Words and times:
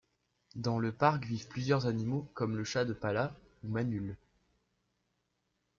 Dans 0.55 0.79
le 0.79 0.91
parc 0.91 1.25
vivent 1.27 1.47
plusieurs 1.47 1.85
animaux 1.85 2.27
comme 2.33 2.57
le 2.57 2.63
Chat 2.63 2.85
de 2.85 2.93
Pallas, 2.93 3.35
ou 3.63 3.67
manul. 3.69 4.17